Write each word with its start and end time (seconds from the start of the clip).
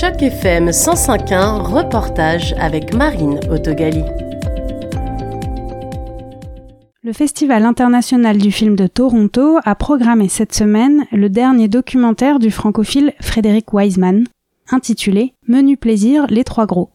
Choc 0.00 0.22
FM 0.22 0.70
105.1, 0.70 1.60
reportage 1.60 2.54
avec 2.58 2.94
Marine 2.94 3.38
Autogali. 3.50 4.02
Le 7.02 7.12
Festival 7.12 7.66
international 7.66 8.38
du 8.38 8.50
film 8.50 8.76
de 8.76 8.86
Toronto 8.86 9.58
a 9.62 9.74
programmé 9.74 10.30
cette 10.30 10.54
semaine 10.54 11.04
le 11.12 11.28
dernier 11.28 11.68
documentaire 11.68 12.38
du 12.38 12.50
francophile 12.50 13.12
Frédéric 13.20 13.74
Wiseman, 13.74 14.26
intitulé 14.70 15.34
Menu 15.46 15.76
plaisir, 15.76 16.26
les 16.30 16.44
trois 16.44 16.64
gros. 16.64 16.88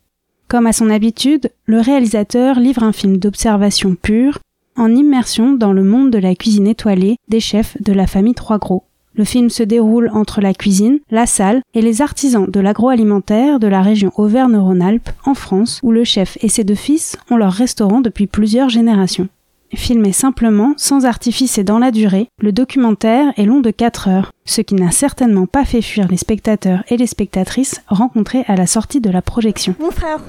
Comme 0.48 0.66
à 0.66 0.74
son 0.74 0.90
habitude, 0.90 1.52
le 1.66 1.82
réalisateur 1.82 2.60
livre 2.60 2.82
un 2.82 2.92
film 2.92 3.18
d'observation 3.18 3.94
pure, 3.94 4.40
en 4.78 4.90
immersion 4.96 5.54
dans 5.54 5.74
le 5.74 5.84
monde 5.84 6.10
de 6.10 6.18
la 6.18 6.34
cuisine 6.34 6.66
étoilée 6.66 7.18
des 7.28 7.40
chefs 7.40 7.80
de 7.84 7.94
la 7.94 8.08
famille 8.08 8.34
Trois 8.34 8.58
Gros. 8.58 8.84
Le 9.18 9.23
film 9.23 9.50
se 9.50 9.63
déroule 9.63 10.09
entre 10.13 10.41
la 10.41 10.54
cuisine, 10.54 11.00
la 11.09 11.25
salle 11.25 11.61
et 11.73 11.81
les 11.81 12.02
artisans 12.02 12.49
de 12.49 12.59
l'agroalimentaire 12.59 13.59
de 13.59 13.67
la 13.67 13.81
région 13.81 14.12
Auvergne-Rhône-Alpes 14.17 15.09
en 15.26 15.34
France 15.34 15.80
où 15.84 15.91
le 15.91 16.03
chef 16.03 16.38
et 16.41 16.49
ses 16.49 16.66
deux 16.66 16.76
fils 16.76 17.17
ont 17.31 17.38
leur 17.38 17.54
restaurant 17.54 18.02
depuis 18.02 18.27
plusieurs 18.27 18.70
générations. 18.70 19.30
Filmé 19.74 20.12
simplement, 20.12 20.74
sans 20.78 21.05
artifice 21.05 21.58
et 21.58 21.64
dans 21.64 21.80
la 21.80 21.92
durée, 21.92 22.30
le 22.40 22.52
documentaire 22.52 23.34
est 23.36 23.46
long 23.46 23.62
de 23.62 23.72
4 23.72 24.08
heures, 24.08 24.32
ce 24.46 24.62
qui 24.62 24.76
n'a 24.76 24.91
certainement 24.91 25.48
pas 25.48 25.66
fait 25.66 25.82
fuir 25.82 26.08
les 26.08 26.18
spectateurs 26.18 26.84
et 26.88 26.98
les 26.98 27.08
spectatrices 27.08 27.82
rencontrés 27.88 28.44
à 28.48 28.55
la 28.55 28.68
sortie 28.68 29.02
de 29.02 29.10
la 29.10 29.24
projection. 29.24 29.76
Mon 29.80 29.91
frère, 29.91 30.20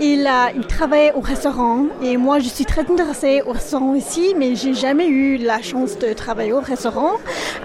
il, 0.00 0.28
travaille 0.68 1.10
au 1.16 1.20
restaurant 1.20 1.86
et 2.02 2.16
moi 2.18 2.38
je 2.38 2.48
suis 2.48 2.66
très 2.66 2.82
intéressée 2.82 3.42
au 3.46 3.52
restaurant 3.52 3.94
ici, 3.94 4.34
mais 4.38 4.54
j'ai 4.54 4.74
jamais 4.74 5.08
eu 5.08 5.38
la 5.38 5.62
chance 5.62 5.98
de 5.98 6.12
travailler 6.12 6.52
au 6.52 6.60
restaurant. 6.60 7.12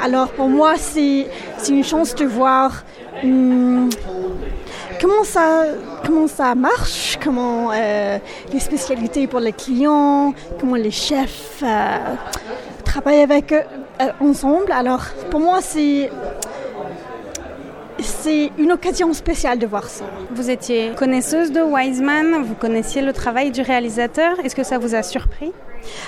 Alors 0.01 0.29
pour 0.29 0.47
moi, 0.47 0.75
c'est 0.77 1.27
une 1.69 1.83
chance 1.83 2.15
de 2.15 2.25
voir 2.25 2.85
hum, 3.23 3.89
comment 5.01 5.23
ça, 5.23 5.65
comment 6.05 6.27
ça 6.27 6.53
marche, 6.53 7.17
comment 7.21 7.71
euh, 7.73 8.19
les 8.53 8.59
spécialités 8.59 9.25
pour 9.27 9.39
les 9.39 9.51
clients, 9.51 10.33
comment 10.59 10.75
les 10.75 10.91
chefs 10.91 11.63
euh, 11.63 11.97
travaillent 12.85 13.23
avec 13.23 13.51
eux 13.51 13.63
euh, 14.01 14.11
ensemble? 14.21 14.71
Alors 14.71 15.03
pour 15.31 15.39
moi, 15.39 15.59
c'est 15.61 16.09
c'est 17.99 18.51
une 18.57 18.71
occasion 18.71 19.13
spéciale 19.13 19.59
de 19.59 19.67
voir 19.67 19.85
ça. 19.87 20.05
Vous 20.31 20.49
étiez 20.49 20.91
connaisseuse 20.95 21.51
de 21.51 21.61
Wiseman, 21.61 22.43
vous 22.43 22.55
connaissiez 22.55 23.01
le 23.03 23.13
travail 23.13 23.51
du 23.51 23.61
réalisateur. 23.61 24.39
Est-ce 24.43 24.55
que 24.55 24.63
ça 24.63 24.79
vous 24.79 24.95
a 24.95 25.03
surpris? 25.03 25.51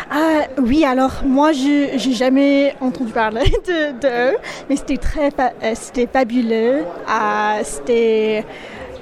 Ah, 0.10 0.48
oui, 0.60 0.86
alors 0.86 1.22
moi, 1.24 1.52
je 1.52 1.94
n'ai 1.94 2.16
jamais 2.16 2.76
entendu 2.80 3.12
parler 3.12 3.44
de, 3.68 3.92
de 4.00 4.38
mais 4.70 4.76
c'était 4.76 4.98
très, 4.98 5.30
c'était 5.76 6.08
fabuleux. 6.08 6.84
Ah, 7.08 7.60
c'était 7.64 8.44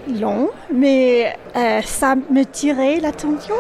long, 0.08 0.50
mais 0.74 1.34
euh, 1.56 1.82
ça 1.84 2.16
me 2.16 2.44
tirait 2.44 3.00
l'attention 3.00 3.56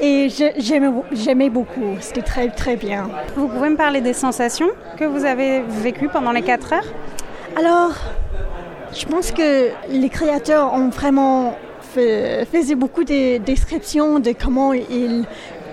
et 0.00 0.28
j'aimais 0.58 1.50
beaucoup. 1.50 1.96
C'était 2.00 2.22
très 2.22 2.48
très 2.48 2.76
bien. 2.76 3.08
Vous 3.36 3.48
pouvez 3.48 3.70
me 3.70 3.76
parler 3.76 4.00
des 4.00 4.12
sensations 4.12 4.68
que 4.98 5.04
vous 5.04 5.24
avez 5.24 5.60
vécues 5.60 6.08
pendant 6.08 6.32
les 6.32 6.42
quatre 6.42 6.72
heures? 6.72 6.86
Alors, 7.56 7.92
je 8.92 9.04
pense 9.06 9.32
que 9.32 9.68
les 9.88 10.08
créateurs 10.08 10.72
ont 10.74 10.88
vraiment 10.88 11.56
fait, 11.80 12.46
faisaient 12.50 12.74
beaucoup 12.74 13.04
de 13.04 13.38
descriptions 13.38 14.18
de 14.18 14.32
comment 14.32 14.72
ils, 14.72 15.24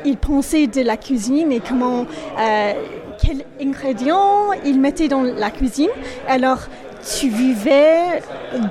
ils 0.05 0.17
pensaient 0.17 0.67
de 0.67 0.81
la 0.81 0.97
cuisine 0.97 1.51
et 1.51 1.59
comment 1.59 2.05
euh, 2.39 2.73
quels 3.21 3.45
ingrédients 3.61 4.51
ils 4.65 4.79
mettaient 4.79 5.07
dans 5.07 5.21
la 5.21 5.49
cuisine. 5.51 5.89
Alors, 6.27 6.59
tu 7.03 7.29
vivais 7.29 8.21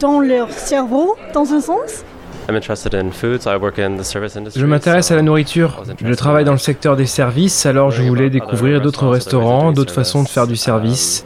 dans 0.01 0.21
leur 0.21 0.51
cerveau, 0.51 1.17
dans 1.35 1.53
un 1.53 1.61
sens? 1.61 2.05
Je 4.57 4.67
m'intéresse 4.67 5.11
à 5.11 5.17
la 5.17 5.23
nourriture. 5.23 5.83
Je 6.03 6.15
travaille 6.15 6.45
dans 6.45 6.53
le 6.53 6.59
secteur 6.59 6.97
des 6.97 7.07
services, 7.07 7.67
alors 7.67 7.91
je 7.91 8.03
voulais 8.03 8.31
découvrir 8.31 8.81
d'autres 8.81 9.07
restaurants, 9.07 9.73
d'autres 9.73 9.95
façons 9.95 10.23
de 10.23 10.29
faire 10.29 10.47
du 10.47 10.57
service. 10.57 11.25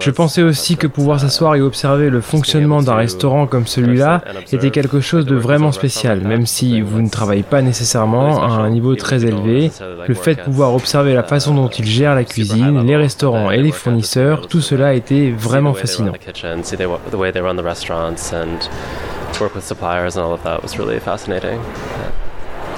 Je 0.00 0.10
pensais 0.10 0.42
aussi 0.42 0.76
que 0.76 0.86
pouvoir 0.86 1.20
s'asseoir 1.20 1.54
et 1.54 1.60
observer 1.60 2.08
le 2.10 2.20
fonctionnement 2.20 2.82
d'un 2.82 2.94
restaurant 2.94 3.46
comme 3.46 3.66
celui-là 3.66 4.22
était 4.52 4.70
quelque 4.70 5.00
chose 5.00 5.26
de 5.26 5.36
vraiment 5.36 5.72
spécial, 5.72 6.20
même 6.20 6.46
si 6.46 6.80
vous 6.80 7.00
ne 7.00 7.08
travaillez 7.08 7.42
pas 7.42 7.62
nécessairement 7.62 8.42
à 8.42 8.62
un 8.62 8.70
niveau 8.70 8.94
très 8.94 9.24
élevé. 9.24 9.70
Le 10.06 10.14
fait 10.14 10.36
de 10.36 10.40
pouvoir 10.42 10.74
observer 10.74 11.14
la 11.14 11.22
façon 11.22 11.54
dont 11.54 11.68
ils 11.68 11.86
gèrent 11.86 12.14
la 12.14 12.24
cuisine, 12.24 12.82
les 12.86 12.96
restaurants 12.96 13.50
et 13.50 13.58
les 13.58 13.72
fournisseurs, 13.72 14.46
tout 14.48 14.60
cela 14.60 14.94
était 14.94 15.30
vraiment 15.36 15.74
fascinant. 15.74 16.12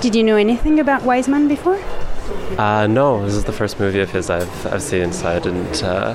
Did 0.01 0.15
you 0.15 0.23
know 0.23 0.37
anything 0.37 0.79
about 0.81 1.05
Wiseman 1.05 1.49
before? 1.49 1.77
Uh, 2.59 2.87
no, 2.89 3.25
this 3.25 3.35
is 3.35 3.45
the 3.45 3.53
first 3.53 3.79
movie 3.79 4.01
of 4.01 4.11
his 4.11 4.31
I've, 4.31 4.49
I've 4.67 4.83
seen, 4.83 5.13
so 5.13 5.29
I 5.29 5.39
didn't. 5.41 5.83
Uh, 5.83 6.15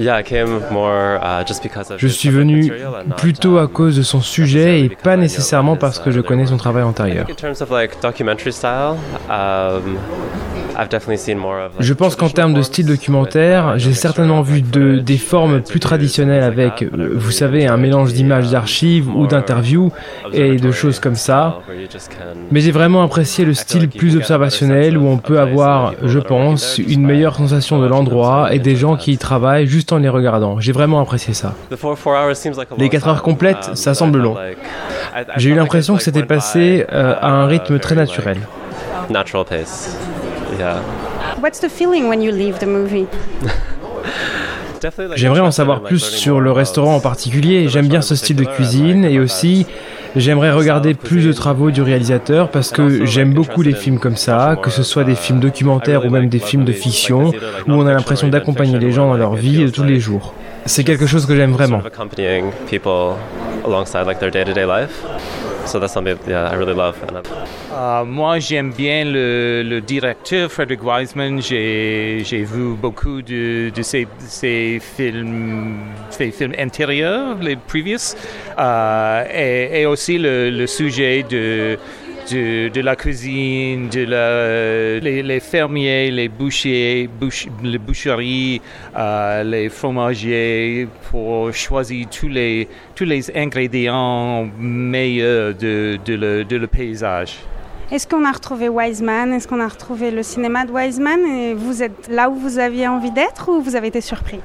Uh, 0.00 1.44
je 1.98 2.08
suis 2.08 2.30
venu 2.30 2.72
plutôt 3.18 3.58
à 3.58 3.68
cause 3.68 3.96
de 3.96 4.02
son 4.02 4.22
sujet 4.22 4.80
et 4.80 4.88
pas 4.88 5.16
nécessairement 5.16 5.76
parce 5.76 5.98
que 5.98 6.10
je 6.10 6.20
connais 6.20 6.46
son 6.46 6.56
travail 6.56 6.84
antérieur. 6.84 7.26
Je 11.80 11.92
pense 11.94 12.16
qu'en 12.16 12.28
termes 12.28 12.54
de 12.54 12.62
style 12.62 12.86
documentaire, 12.86 13.78
j'ai 13.78 13.92
certainement 13.92 14.42
vu 14.42 14.62
de, 14.62 14.98
des 14.98 15.18
formes 15.18 15.60
plus 15.60 15.80
traditionnelles 15.80 16.42
avec, 16.42 16.82
euh, 16.82 17.12
vous 17.14 17.30
savez, 17.30 17.66
un 17.66 17.76
mélange 17.76 18.12
d'images 18.12 18.50
d'archives 18.50 19.08
ou 19.14 19.26
d'interviews 19.26 19.92
et 20.32 20.56
de 20.56 20.72
choses 20.72 20.98
comme 20.98 21.16
ça. 21.16 21.60
Mais 22.50 22.60
j'ai 22.60 22.70
vraiment 22.70 23.02
apprécié 23.02 23.44
le 23.44 23.54
style 23.54 23.88
plus 23.88 24.16
observationnel 24.16 24.96
où 24.96 25.06
on 25.06 25.18
peut 25.18 25.38
avoir, 25.38 25.94
je 26.02 26.18
pense, 26.18 26.78
une 26.78 27.04
meilleure 27.04 27.36
sensation 27.36 27.78
de 27.78 27.86
l'endroit 27.86 28.54
et 28.54 28.58
des 28.58 28.76
gens 28.76 28.96
qui 28.96 29.12
y 29.12 29.18
travaillent 29.18 29.66
juste 29.66 29.92
en 29.92 29.98
les 29.98 30.08
regardant. 30.08 30.60
J'ai 30.60 30.72
vraiment 30.72 31.00
apprécié 31.00 31.34
ça. 31.34 31.54
Les 32.78 32.88
4 32.88 33.08
heures 33.08 33.22
complètes, 33.22 33.70
ça 33.74 33.94
semble 33.94 34.18
long. 34.18 34.36
J'ai 35.36 35.50
eu 35.50 35.54
l'impression 35.54 35.96
que 35.96 36.02
c'était 36.02 36.22
passé 36.22 36.86
euh, 36.92 37.14
à 37.20 37.30
un 37.30 37.46
rythme 37.46 37.78
très 37.78 37.94
naturel. 37.94 38.38
What's 41.42 41.60
the 41.60 41.68
feeling 41.68 42.08
when 42.08 42.22
you 42.22 42.32
leave 42.32 42.58
the 42.58 42.66
movie? 42.66 43.06
J'aimerais 45.14 45.40
en 45.40 45.50
savoir 45.50 45.82
plus 45.82 45.98
sur 45.98 46.40
le 46.40 46.52
restaurant 46.52 46.96
en 46.96 47.00
particulier. 47.00 47.68
J'aime 47.68 47.88
bien 47.88 48.00
ce 48.00 48.14
style 48.14 48.36
de 48.36 48.44
cuisine 48.44 49.04
et 49.04 49.18
aussi 49.18 49.66
j'aimerais 50.16 50.52
regarder 50.52 50.94
plus 50.94 51.26
de 51.26 51.32
travaux 51.32 51.70
du 51.70 51.82
réalisateur 51.82 52.50
parce 52.50 52.70
que 52.70 53.04
j'aime 53.04 53.34
beaucoup 53.34 53.62
les 53.62 53.74
films 53.74 53.98
comme 53.98 54.16
ça, 54.16 54.56
que 54.60 54.70
ce 54.70 54.82
soit 54.82 55.04
des 55.04 55.14
films 55.14 55.40
documentaires 55.40 56.04
ou 56.04 56.10
même 56.10 56.28
des 56.28 56.38
films 56.38 56.64
de 56.64 56.72
fiction 56.72 57.32
où 57.66 57.72
on 57.72 57.86
a 57.86 57.92
l'impression 57.92 58.28
d'accompagner 58.28 58.78
les 58.78 58.92
gens 58.92 59.08
dans 59.08 59.16
leur 59.16 59.34
vie 59.34 59.64
de 59.64 59.68
tous 59.68 59.84
les 59.84 60.00
jours. 60.00 60.34
C'est 60.66 60.84
quelque 60.84 61.06
chose 61.06 61.26
que 61.26 61.36
j'aime 61.36 61.52
vraiment. 61.52 61.82
So 65.66 65.78
that's 65.78 65.92
something 65.92 66.18
yeah, 66.26 66.50
I 66.50 66.54
really 66.54 66.74
love. 66.74 66.96
Uh, 67.70 68.04
moi, 68.04 68.38
j'aime 68.38 68.72
bien 68.72 69.04
le, 69.04 69.80
directeur 69.80 70.50
Frederick 70.50 70.82
Wiseman. 70.82 71.40
J'ai, 71.40 72.22
vu 72.44 72.74
beaucoup 72.74 73.22
de, 73.22 73.70
ses, 73.82 74.06
films, 74.80 75.78
ses 76.10 76.30
films 76.30 76.54
intérieurs, 76.58 77.36
les 77.40 77.56
previous, 77.56 78.14
uh, 78.58 79.24
et, 79.32 79.86
aussi 79.86 80.18
le 80.18 80.66
sujet 80.66 81.24
de 81.28 81.78
de, 82.28 82.80
la 82.80 82.96
cuisine, 82.96 83.88
de 83.88 84.04
la, 84.04 84.98
les, 85.00 85.40
fermiers, 85.40 86.10
les 86.10 86.28
bouchers, 86.28 87.08
les 87.62 87.78
boucheries, 87.78 88.60
euh, 88.96 89.42
les 89.42 89.68
fromagers, 89.68 90.88
pour 91.10 91.52
choisir 91.52 92.06
tous 92.08 92.28
les, 92.28 92.68
tous 92.94 93.04
les 93.04 93.36
ingrédients 93.36 94.48
meilleurs 94.58 95.54
de, 95.54 95.98
de, 96.04 96.56
le, 96.56 96.66
paysage. 96.66 97.38
Est-ce 97.90 98.06
qu'on 98.06 98.24
a 98.24 98.32
retrouvé 98.32 98.68
Wiseman? 98.68 99.32
Est-ce 99.32 99.48
qu'on 99.48 99.60
a 99.60 99.68
retrouvé 99.68 100.10
le 100.10 100.22
cinéma 100.22 100.64
de 100.64 100.70
Wiseman? 100.70 101.20
Et 101.26 101.54
vous 101.54 101.82
êtes 101.82 102.08
là 102.08 102.30
où 102.30 102.36
vous 102.36 102.58
aviez 102.58 102.86
envie 102.86 103.10
d'être 103.10 103.48
ou 103.48 103.60
vous 103.60 103.74
avez 103.74 103.88
été 103.88 104.00
surpris? 104.00 104.40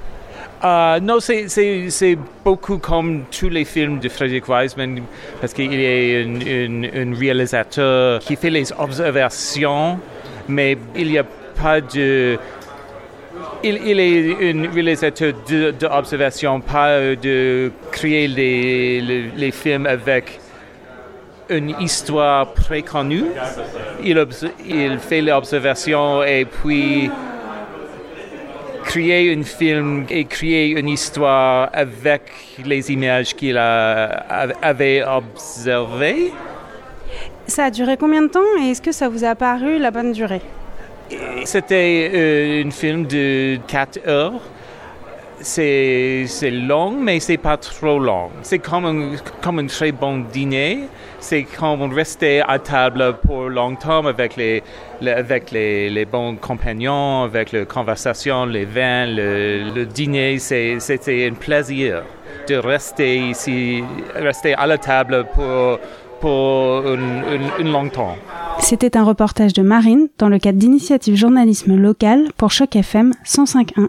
Uh, 0.63 0.99
non, 0.99 1.19
c'est 1.19 2.17
beaucoup 2.43 2.79
comme 2.79 3.25
tous 3.29 3.49
les 3.49 3.65
films 3.65 3.99
de 3.99 4.09
Frederick 4.09 4.47
Wiseman, 4.47 5.01
parce 5.39 5.53
qu'il 5.53 5.71
est 5.73 6.25
un, 6.25 7.13
réalisateur 7.13 8.19
qui 8.19 8.35
fait 8.35 8.49
les 8.49 8.71
observations, 8.71 9.99
mais 10.47 10.77
il 10.95 11.11
n'y 11.11 11.19
a 11.19 11.25
pas 11.61 11.81
de... 11.81 12.39
Il, 13.63 13.99
est 13.99 14.53
un 14.53 14.71
réalisateur 14.71 15.33
d'observation, 15.79 16.61
pas 16.61 17.15
de 17.15 17.71
créer 17.91 18.27
les, 18.27 19.29
les, 19.35 19.51
films 19.51 19.85
avec 19.85 20.39
une 21.49 21.75
histoire 21.79 22.53
préconnue. 22.53 23.25
Il, 24.03 24.25
il 24.67 24.99
fait 24.99 25.21
l'observation 25.21 26.23
et 26.23 26.45
puis 26.45 27.09
créer 28.95 29.35
un 29.35 29.43
film 29.43 30.05
et 30.09 30.23
créer 30.23 30.69
une 30.79 30.87
histoire 30.87 31.69
avec 31.73 32.21
les 32.63 32.91
images 32.93 33.35
qu'il 33.35 33.57
avait 33.57 35.03
observées. 35.03 36.31
Ça 37.45 37.65
a 37.65 37.71
duré 37.71 37.97
combien 37.97 38.21
de 38.21 38.29
temps 38.29 38.53
et 38.61 38.69
est-ce 38.71 38.81
que 38.81 38.93
ça 38.93 39.09
vous 39.09 39.25
a 39.25 39.35
paru 39.35 39.79
la 39.79 39.91
bonne 39.91 40.13
durée? 40.13 40.41
C'était 41.43 42.09
euh, 42.13 42.63
un 42.65 42.71
film 42.71 43.05
de 43.05 43.57
4 43.67 44.07
heures 44.07 44.41
c'est 45.41 46.51
long, 46.51 46.91
mais 46.91 47.19
c'est 47.19 47.37
pas 47.37 47.57
trop 47.57 47.99
long. 47.99 48.29
C'est 48.41 48.59
comme 48.59 48.85
un, 48.85 49.15
comme 49.41 49.59
un 49.59 49.67
très 49.67 49.91
bon 49.91 50.23
dîner. 50.31 50.87
C'est 51.19 51.43
comme 51.43 51.91
rester 51.93 52.41
à 52.41 52.59
table 52.59 53.17
pour 53.25 53.49
longtemps 53.49 54.05
avec 54.05 54.35
les, 54.35 54.61
avec 55.01 55.51
les, 55.51 55.89
les, 55.89 56.05
bons 56.05 56.35
compagnons, 56.35 57.23
avec 57.23 57.51
la 57.51 57.65
conversation, 57.65 58.45
les 58.45 58.65
vins, 58.65 59.05
le, 59.07 59.85
dîner. 59.85 60.37
C'était 60.39 61.29
un 61.31 61.33
plaisir 61.33 62.03
de 62.47 62.55
rester 62.55 63.17
ici, 63.29 63.83
rester 64.13 64.53
à 64.53 64.67
la 64.67 64.77
table 64.77 65.25
pour, 65.33 65.79
pour 66.19 66.83
un, 66.85 67.87
temps. 67.89 68.17
C'était 68.59 68.97
un 68.97 69.03
reportage 69.03 69.53
de 69.53 69.61
Marine 69.61 70.07
dans 70.17 70.29
le 70.29 70.39
cadre 70.39 70.59
d'initiative 70.59 71.15
journalisme 71.15 71.75
local 71.75 72.29
pour 72.37 72.51
Choc 72.51 72.75
FM 72.75 73.11
105.1. 73.25 73.83